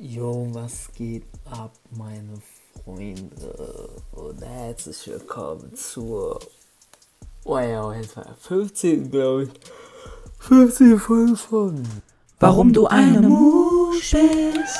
[0.00, 2.42] Jo, was geht ab, meine
[2.82, 3.90] Freunde?
[4.10, 6.40] Und herzlich willkommen zur.
[7.44, 9.50] Oh ja, jetzt war 15, glaube ich.
[10.40, 11.88] 15 Folge von.
[12.40, 14.78] Warum du eine Musch bist.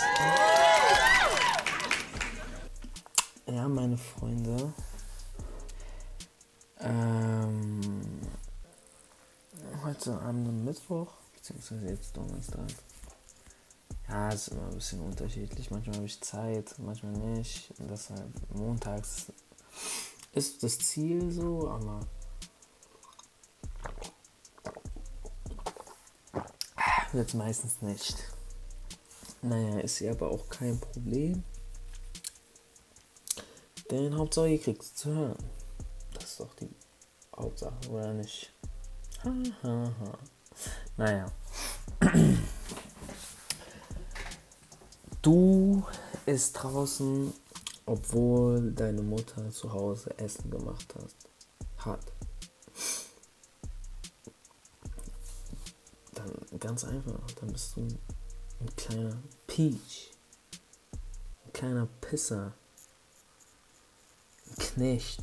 [3.47, 4.73] Ja, meine Freunde.
[6.81, 7.81] Ähm,
[9.85, 12.67] heute am Mittwoch, beziehungsweise jetzt Donnerstag.
[14.15, 15.73] Ja, es ist immer ein bisschen unterschiedlich.
[15.73, 17.73] Manchmal habe ich Zeit, manchmal nicht.
[17.81, 19.33] Und deshalb montags
[20.31, 21.99] ist das Ziel so, aber
[27.13, 28.17] jetzt meistens nicht.
[29.43, 31.43] Naja, ist ja aber auch kein Problem.
[33.91, 35.39] Denn Hauptsache ihr kriegt es zu hören.
[36.13, 36.71] Das ist doch die
[37.37, 38.53] Hauptsache, oder nicht?
[39.25, 39.35] Ha,
[39.65, 40.19] ha, ha.
[40.97, 41.33] Naja.
[45.25, 45.83] Du
[46.27, 47.33] isst draußen,
[47.87, 51.17] obwohl deine Mutter zu Hause Essen gemacht hast,
[51.79, 52.13] hat.
[56.13, 57.89] Dann ganz einfach, dann bist du
[58.61, 60.13] ein kleiner Peach,
[61.47, 62.53] ein kleiner Pisser,
[64.47, 65.23] ein Knecht,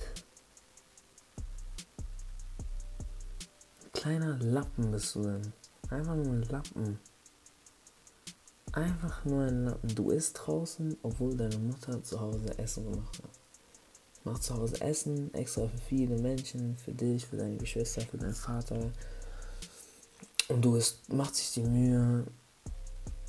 [3.83, 5.53] ein kleiner Lappen bist du denn.
[5.91, 6.99] Einfach nur ein Lappen.
[8.73, 9.95] Einfach nur ein Lappen.
[9.95, 13.29] Du isst draußen, obwohl deine Mutter zu Hause Essen gemacht hat.
[14.23, 18.33] Macht zu Hause Essen, extra für viele Menschen, für dich, für deine Geschwister, für deinen
[18.33, 18.91] Vater.
[20.47, 22.25] Und du isst, macht sich die Mühe,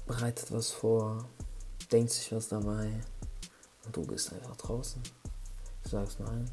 [0.07, 1.25] bereitet was vor,
[1.91, 2.91] denkt sich was dabei.
[3.85, 5.03] Und du bist einfach draußen.
[5.85, 6.49] Ich sag's nein.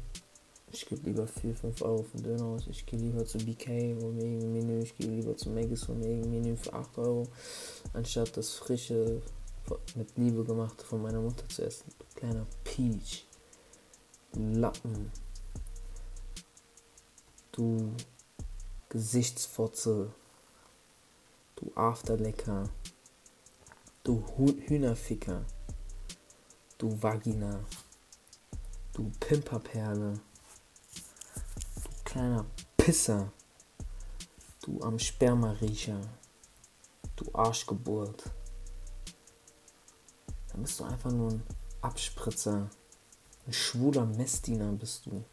[0.72, 2.68] Ich gebe lieber 4, 5 Euro für Döner aus.
[2.68, 4.82] Ich gehe lieber zu BK mir irgendein Menü.
[4.82, 7.26] Ich gehe lieber zu Maggis mir irgendein Menü für 8 Euro,
[7.92, 9.20] anstatt das frische,
[9.96, 11.90] mit Liebe gemachte von meiner Mutter zu essen.
[11.98, 13.26] Du kleiner Peach.
[14.34, 15.10] Lappen.
[17.50, 17.92] Du
[18.88, 20.12] Gesichtsfotze.
[21.56, 22.68] Du Afterlecker.
[24.04, 25.44] Du Hühnerficker.
[26.78, 27.64] Du Vagina.
[28.92, 30.20] Du Pimperperle
[32.10, 32.44] kleiner
[32.76, 33.32] Pisser.
[34.62, 36.00] Du am Spermariecher.
[37.14, 38.24] Du Arschgeburt.
[40.48, 41.42] Dann bist du einfach nur ein
[41.82, 42.68] Abspritzer.
[43.46, 45.12] Ein schwuler Messdiener bist du.
[45.12, 45.24] Ein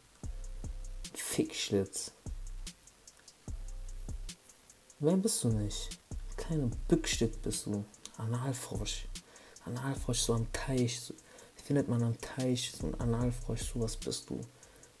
[1.14, 2.12] Fickschlitz.
[5.00, 5.98] Wer bist du nicht?
[6.10, 7.84] Ein kleiner Bückstück bist du.
[8.18, 9.08] Analfrosch.
[9.64, 11.12] Analfrosch so am Teich.
[11.56, 13.72] Findet man am Teich so ein Analfrosch.
[13.72, 14.40] So was bist du.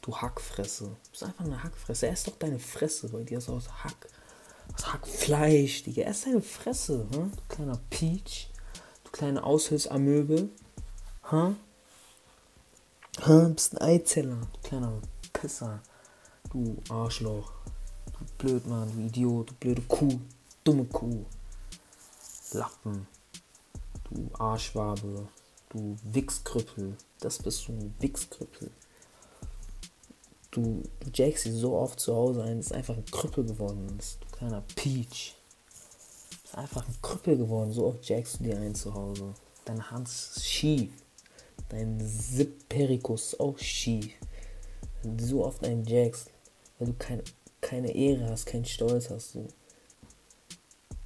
[0.08, 0.84] Du Hackfresse.
[0.84, 2.08] Du bist einfach eine Hackfresse.
[2.08, 4.08] Ess doch deine Fresse, weil die ist aus Hack.
[4.72, 6.04] Aus Hackfleisch, Digga.
[6.04, 7.30] Ess deine Fresse, hm?
[7.30, 8.48] du kleiner Peach.
[9.04, 10.48] Du kleine Aushilfsamöbel.
[11.24, 11.56] Hm?
[13.20, 13.54] Hm?
[13.54, 14.48] Bist ein Eizeller.
[14.54, 14.98] Du kleiner
[15.34, 15.82] Pisser.
[16.52, 17.52] Du Arschloch.
[18.18, 20.20] Du Blödmann, du Idiot, du blöde Kuh.
[20.64, 21.26] Dumme Kuh.
[22.52, 23.06] Lappen.
[24.04, 25.28] Du Arschwabe.
[25.68, 26.96] Du Wichskrüppel.
[27.20, 28.70] Das bist du, Wichskrüppel
[30.62, 34.18] du, jackst sie so oft zu Hause ein, ist einfach ein Krüppel geworden ist.
[34.20, 35.34] Du kleiner Peach.
[36.44, 39.34] Ist einfach ein Krüppel geworden, so oft jackst du dir ein zu Hause.
[39.64, 40.90] Deine Hand ist schief.
[41.68, 44.12] Dein Sipperikus ist auch schief.
[45.02, 46.30] Wenn du so oft einen jackst,
[46.78, 47.22] weil du kein,
[47.60, 49.48] keine Ehre hast, keinen Stolz hast, du,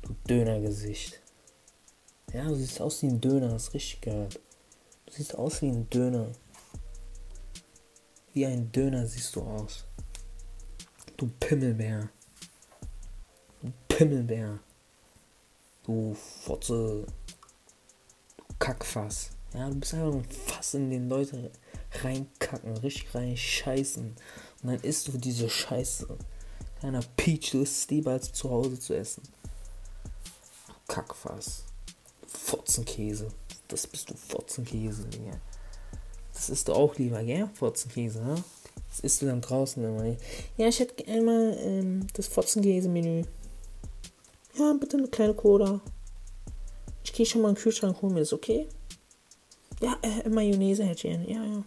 [0.02, 1.20] du Dönergesicht.
[2.32, 4.40] Ja, du siehst aus wie ein Döner, hast richtig gehört.
[5.06, 6.28] Du siehst aus wie ein Döner.
[8.34, 9.84] Wie ein Döner siehst du aus.
[11.18, 12.08] Du Pimmelbär.
[13.60, 14.58] Du Pimmelbär.
[15.84, 17.06] Du Fotze.
[18.36, 19.30] Du Kackfass.
[19.52, 21.50] Ja, du bist einfach ein Fass, in den Leute
[22.00, 24.06] reinkacken, richtig rein scheißen.
[24.62, 26.16] Und dann isst du diese Scheiße.
[26.80, 29.22] Kleiner Peach, du isst lieber als zu Hause zu essen.
[30.66, 31.64] Du Kackfass.
[32.26, 33.28] Fotzenkäse.
[33.68, 35.38] Das bist du Fotzenkäse, Digga.
[36.42, 37.48] Das isst du auch lieber, gell?
[37.54, 38.34] Fotzenkäse, ne?
[38.88, 40.16] Das isst du dann draußen immer.
[40.56, 43.22] Ja, ich hätte einmal ähm, das Fotzenkäse-Menü.
[44.58, 45.80] Ja, bitte eine kleine Cola.
[47.04, 48.66] Ich gehe schon mal in den Kühlschrank holen, mir das okay?
[49.80, 51.28] Ja, äh, Mayonnaise hätte ich.
[51.28, 51.62] Ja, ja.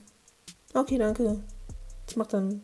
[0.73, 1.39] Okay, danke.
[2.05, 2.61] Das macht dann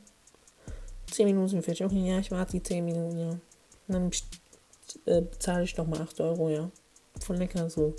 [1.12, 1.86] 10 Minuten fertig.
[1.86, 3.30] Okay, ja, ich warte die 10 Minuten, ja.
[3.30, 3.40] Und
[3.88, 4.12] dann
[5.06, 6.70] äh, bezahle ich nochmal 8 Euro, ja.
[7.22, 7.96] Voll lecker, so,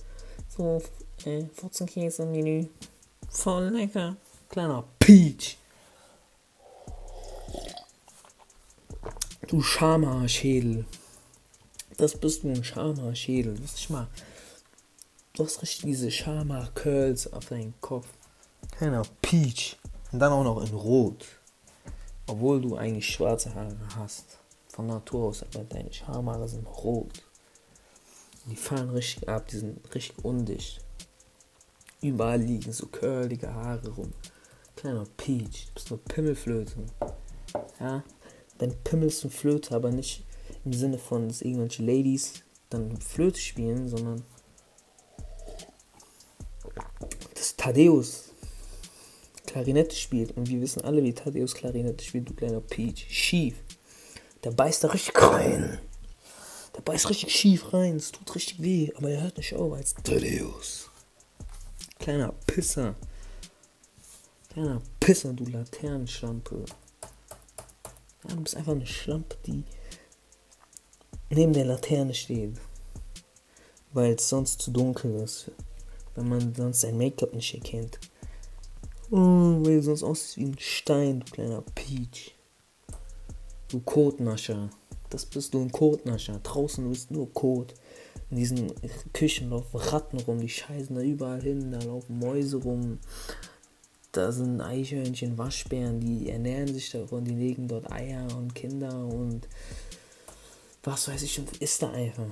[0.54, 0.82] so
[1.24, 2.66] äh, Fotzenkäse-Menü.
[3.32, 4.16] Voll lecker.
[4.50, 5.56] Kleiner Peach.
[9.48, 10.84] Du Schama-Schädel.
[11.96, 13.56] Das bist du ein Schama-Schädel.
[13.60, 14.06] Lass dich mal.
[15.32, 18.06] Du hast richtig diese Schamhaar-Curls auf deinem Kopf.
[18.78, 19.78] Keiner Peach.
[20.12, 21.24] Und dann auch noch in Rot.
[22.26, 24.38] Obwohl du eigentlich schwarze Haare hast.
[24.68, 27.22] Von Natur aus, aber deine Schamhaare sind rot.
[28.46, 30.80] Die fallen richtig ab, die sind richtig undicht.
[32.02, 34.12] Überall liegen so curlige Haare rum.
[34.74, 36.74] Kleiner Peach, du bist nur Pimmelflöte.
[37.78, 38.02] Ja,
[38.58, 40.24] dein Pimmel ist eine Flöte, aber nicht
[40.64, 44.24] im Sinne von, dass irgendwelche Ladies dann Flöte spielen, sondern
[47.34, 48.30] dass Thaddeus
[49.46, 50.36] Klarinette spielt.
[50.36, 53.06] Und wir wissen alle, wie Thaddeus Klarinette spielt, du kleiner Peach.
[53.10, 53.54] Schief.
[54.42, 55.78] Der beißt da richtig rein.
[56.74, 57.96] Der beißt richtig schief rein.
[57.96, 58.90] Es tut richtig weh.
[58.96, 60.90] Aber er hört nicht auf als Thaddeus.
[62.02, 62.96] Kleiner Pisser.
[64.48, 66.64] Kleiner Pisser, du Laternenschlampe.
[68.24, 69.62] Ja, du bist einfach eine Schlampe, die
[71.30, 72.58] neben der Laterne steht.
[73.92, 75.52] Weil es sonst zu dunkel ist.
[76.16, 78.00] Wenn man sonst sein Make-up nicht erkennt.
[79.12, 82.34] Oh, weil du sonst aussiehst wie ein Stein, du kleiner Peach.
[83.68, 84.70] Du Kotnascher.
[85.08, 86.40] Das bist du ein Kotnascher.
[86.42, 87.74] Draußen bist du nur Kot.
[88.32, 88.72] In diesen
[89.12, 92.98] Küchen laufen Ratten rum, die scheißen da überall hin, da laufen Mäuse rum.
[94.10, 99.46] Da sind Eichhörnchen, Waschbären, die ernähren sich davon, die legen dort Eier und Kinder und
[100.82, 102.24] was weiß ich und isst da einfach.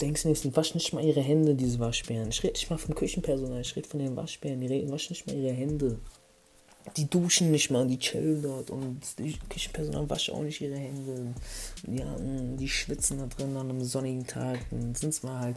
[0.00, 2.28] Denkst du nicht, die waschen nicht mal ihre Hände, diese Waschbären.
[2.28, 5.26] Ich rede nicht mal vom Küchenpersonal, ich rede von den Waschbären, die reden, waschen nicht
[5.26, 5.98] mal ihre Hände.
[6.96, 11.34] Die duschen nicht mal, die chillen dort und die Küchenpersonal waschen auch nicht ihre Hände.
[11.86, 14.58] Ja, mm, die schwitzen da drin an einem sonnigen Tag.
[14.70, 15.56] Dann sind es mal halt,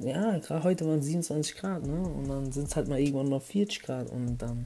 [0.00, 2.00] ja, gerade heute waren es 27 Grad, ne?
[2.00, 4.64] Und dann sind es halt mal irgendwann noch 40 Grad und dann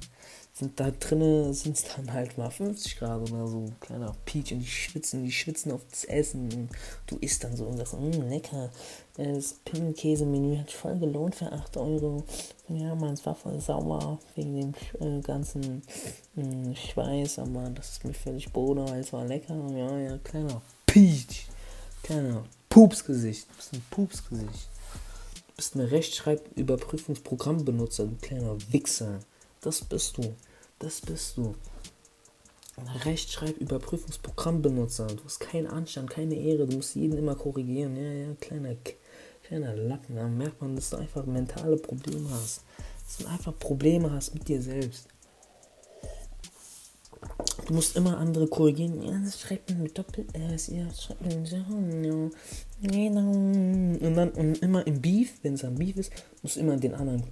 [0.52, 3.66] sind da drinnen, sind es dann halt mal 50 Grad oder so.
[3.80, 6.68] Kleiner Peach und die schwitzen, die schwitzen auf das Essen und
[7.06, 8.70] du isst dann so und sagst, mmm, lecker.
[9.16, 12.22] Das Pimmelkäse-Menü hat voll gelohnt für 8 Euro.
[12.68, 15.82] Ja, man, es war voll sauer wegen dem äh, ganzen
[16.36, 19.56] äh, Schweiß, aber das ist mir völlig Boden, weil es war lecker.
[19.74, 21.46] Ja, ja, kleiner Peach.
[22.02, 23.46] Kleiner Pupsgesicht.
[23.50, 24.68] Du bist ein Pupsgesicht.
[25.48, 29.18] Du bist ein Rechtschreibüberprüfungsprogrammbenutzer, du kleiner Wichser.
[29.60, 30.36] Das bist du.
[30.78, 31.56] Das bist du.
[32.76, 35.08] Ein Rechtschreibüberprüfungsprogrammbenutzer.
[35.08, 36.68] Du hast keinen Anstand, keine Ehre.
[36.68, 37.96] Du musst jeden immer korrigieren.
[37.96, 38.76] Ja, ja, kleiner,
[39.42, 40.14] kleiner Lappen.
[40.14, 42.62] Da merkt man, dass du einfach mentale Probleme hast.
[43.04, 45.08] Dass du einfach Probleme hast mit dir selbst.
[47.70, 49.00] Du musst immer andere korrigieren.
[49.00, 50.66] Ja, das schreibt man mit Doppel-S.
[50.72, 51.54] Ja, das schreibt man so.
[51.54, 53.20] Ja.
[53.20, 56.10] Und dann und immer im Beef, wenn es am Beef ist,
[56.42, 57.22] musst du immer den anderen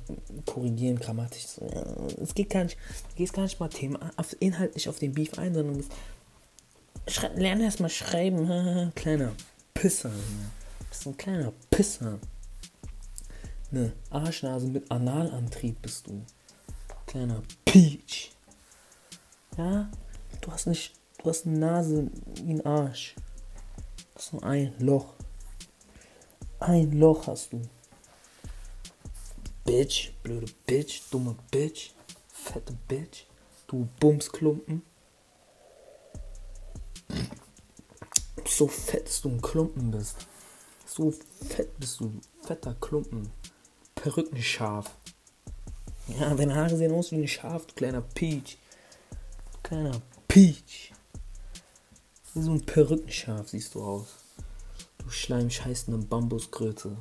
[0.46, 1.44] korrigieren, grammatisch.
[1.60, 1.84] Ja,
[2.22, 2.78] es geht gar nicht,
[3.10, 5.84] du gehst gar nicht mal Thema, auf, inhaltlich auf den Beef ein, sondern du
[7.34, 8.92] lerne erst mal schreiben.
[8.94, 9.32] kleiner
[9.74, 10.10] Pisser.
[10.10, 12.20] Du bist ein kleiner Pisser.
[13.72, 16.22] Ne Arschnase mit Analantrieb bist du.
[17.06, 18.30] Kleiner Peach.
[19.56, 19.90] Ja,
[20.48, 22.10] du hast nicht, du hast eine Nase
[22.42, 23.14] wie ein Arsch.
[24.14, 25.12] Das ist nur ein Loch.
[26.58, 27.60] Ein Loch hast du.
[29.64, 31.90] Bitch, blöde Bitch, dumme Bitch,
[32.32, 33.26] fette Bitch,
[33.66, 34.80] du Bumsklumpen.
[38.46, 40.16] So fett, dass du ein Klumpen bist.
[40.86, 42.10] So fett bist du,
[42.40, 43.30] fetter Klumpen.
[43.94, 44.96] Perückenschaf.
[46.06, 48.56] Ja, deine Haare sehen aus wie ein Schaf, du kleiner Peach.
[49.62, 50.00] Kleiner
[50.38, 50.92] Peach.
[52.32, 54.06] So ein Perückenschaf siehst du aus.
[54.98, 56.96] Du schleimscheißende Bambuskröte.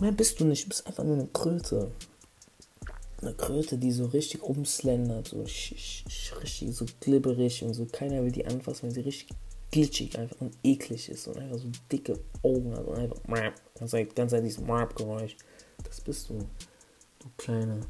[0.00, 1.92] Mehr bist du nicht, du bist einfach nur eine Kröte.
[3.22, 6.04] Eine Kröte, die so richtig rumslendert, so richtig
[6.72, 7.86] so glibberig und so.
[7.86, 9.28] Keiner will die anfassen, weil sie richtig
[9.70, 13.22] glitschig einfach und eklig ist und einfach so dicke Augen hat und einfach
[14.16, 15.36] ganz Zeit dieses Marp-Geräusch.
[15.84, 16.38] Das bist du,
[17.20, 17.82] du kleine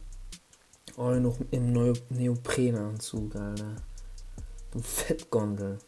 [0.96, 3.76] Oh, noch im Neo Neoprenanzug, Alter.
[4.72, 5.78] Du Fettgondel.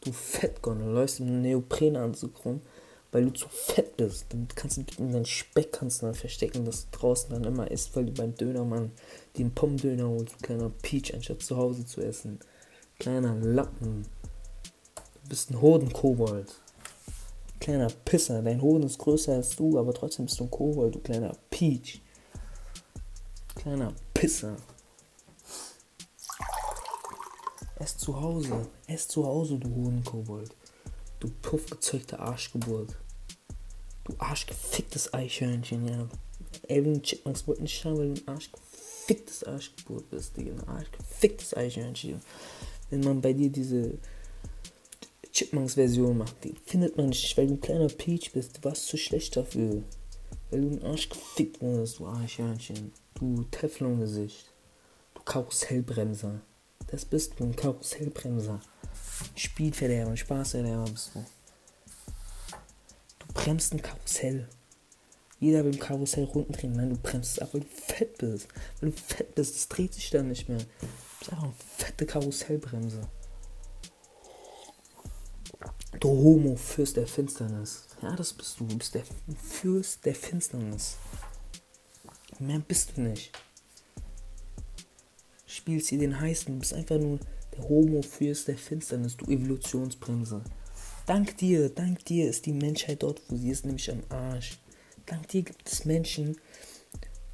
[0.00, 0.88] Du Fettgondel.
[0.88, 2.60] Läufst im Neoprenanzug rum,
[3.10, 4.26] weil du zu fett bist.
[4.28, 7.70] Damit kannst du in deinen Speck kannst du dann verstecken, dass du draußen dann immer
[7.70, 8.92] isst, weil du beim Dönermann
[9.36, 12.38] den Pommdöner holst, du kleiner Peach, anstatt zu Hause zu essen.
[13.00, 14.06] Kleiner Lappen.
[14.94, 16.54] Du bist ein Hodenkobold.
[17.58, 18.42] Kleiner Pisser.
[18.42, 22.03] Dein Hoden ist größer als du, aber trotzdem bist du ein Kobold, du kleiner Peach.
[23.64, 24.58] Kleiner Pisser.
[27.76, 28.68] Ess zu Hause.
[28.86, 30.54] Ess zu Hause, du Hohenkobold.
[31.18, 32.94] Du puffgezeugte Arschgeburt.
[34.04, 36.06] Du arschgeficktes Eichhörnchen, ja.
[36.68, 40.52] Elvin Chipmunks wollten nicht schauen, weil du ein arschgeficktes Arschgeburt bist, Digga.
[40.52, 42.20] Ein arschgeficktes Eichhörnchen.
[42.90, 43.96] Wenn man bei dir diese
[45.32, 48.58] Chipmunks-Version macht, die findet man nicht, weil du ein kleiner Peach bist.
[48.58, 49.82] Du warst zu schlecht dafür.
[50.50, 52.92] Weil du ein Arsch gefickt wurdest, du Arschhörnchen.
[53.14, 54.52] Du Teflongesicht.
[55.14, 56.40] Du Karussellbremser.
[56.88, 58.60] Das bist du, ein Karussellbremser.
[59.36, 61.24] Spielverderber, Spaßverderber bist du.
[63.20, 64.48] Du bremst ein Karussell.
[65.38, 66.72] Jeder will im Karussell runterdrehen.
[66.72, 68.48] Nein, du bremst ab, weil du fett bist.
[68.80, 70.58] Weil du fett bist, das dreht sich dann nicht mehr.
[70.58, 70.86] Du
[71.18, 73.08] bist einfach eine fette Karussellbremse.
[76.00, 77.86] Du Homo, Fürst der Finsternis.
[78.02, 78.66] Ja, das bist du.
[78.66, 79.04] Du bist der
[79.40, 80.96] Fürst der Finsternis.
[82.40, 83.30] Mehr bist du nicht.
[85.46, 86.52] Spielst hier den heißen.
[86.52, 87.18] Du bist einfach nur
[87.56, 89.16] der Homo, Fürst der Finsternis.
[89.16, 90.42] Du Evolutionsbremse.
[91.06, 94.58] Dank dir, dank dir ist die Menschheit dort, wo sie ist, nämlich am Arsch.
[95.04, 96.38] Dank dir gibt es Menschen,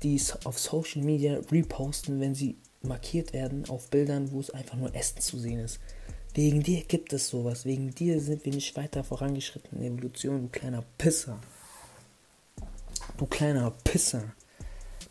[0.03, 4.77] die es auf Social Media reposten, wenn sie markiert werden auf Bildern, wo es einfach
[4.77, 5.79] nur Essen zu sehen ist.
[6.35, 7.65] Wegen dir gibt es sowas.
[7.65, 11.41] Wegen dir sind wir nicht weiter vorangeschritten in der Evolution, du kleiner Pisser.
[13.19, 14.33] Du kleiner Pisser.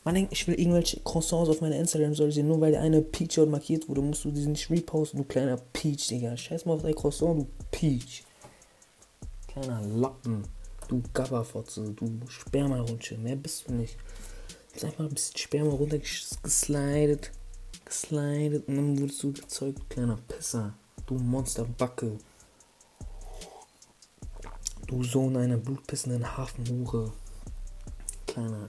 [0.03, 3.35] Man denkt, ich will irgendwelche Croissants auf meiner Instagram-Story sehen, nur weil der eine Peach
[3.35, 6.35] dort markiert wurde, musst du diesen nicht reposten, du kleiner Peach, Digga.
[6.37, 8.23] Scheiß mal auf dein Croissant, du Peach.
[9.47, 10.43] Kleiner Lappen.
[10.87, 13.17] Du Gabberfotze, du Spermarutsche.
[13.17, 13.95] Mehr bist du nicht.
[13.97, 17.31] Du bist einfach ein bisschen Sperma runtergeslidet.
[17.85, 20.73] Geslidet und dann wurdest du gezeugt, kleiner Pisser.
[21.05, 22.17] Du Monsterbacke.
[24.87, 27.11] Du Sohn einer blutpissenden Hafenhure.
[28.25, 28.67] Kleiner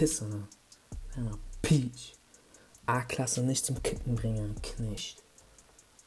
[0.00, 0.48] Pisser.
[1.12, 2.16] Kleiner Peach.
[2.86, 5.22] A-Klasse nicht zum Kicken bringen, Knecht.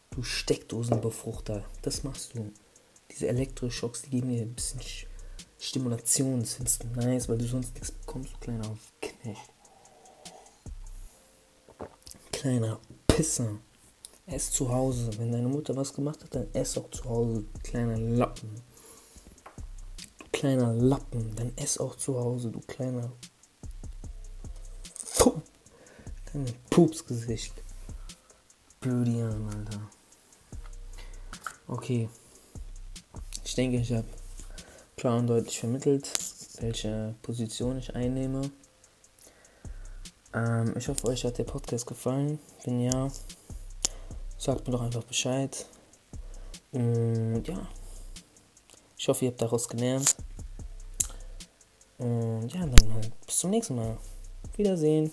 [0.09, 1.63] Du Steckdosenbefruchter.
[1.83, 2.51] Das machst du.
[3.11, 4.81] Diese Elektroschocks, die geben dir ein bisschen
[5.59, 6.39] Stimulation.
[6.39, 9.51] Das findest du nice, weil du sonst nichts bekommst, kleiner Knecht.
[12.31, 13.59] Kleiner Pisser.
[14.25, 15.11] Ess zu Hause.
[15.19, 17.45] Wenn deine Mutter was gemacht hat, dann ess auch zu Hause.
[17.53, 18.55] Du kleiner Lappen.
[20.17, 21.35] Du kleiner Lappen.
[21.35, 23.11] Dann ess auch zu Hause, du kleiner.
[26.33, 27.53] Kleiner Pupsgesicht.
[28.79, 29.81] Blödian, Alter.
[31.67, 32.09] Okay.
[33.45, 34.07] Ich denke, ich habe
[34.97, 36.11] klar und deutlich vermittelt,
[36.59, 38.49] welche Position ich einnehme.
[40.33, 42.39] Ähm, ich hoffe, euch hat der Podcast gefallen.
[42.63, 43.11] Wenn ja,
[44.39, 45.67] sagt mir doch einfach Bescheid.
[46.71, 47.67] Und ja,
[48.97, 50.15] ich hoffe, ihr habt daraus gelernt.
[51.99, 53.99] Und ja, dann halt bis zum nächsten Mal.
[54.57, 55.11] Wiedersehen.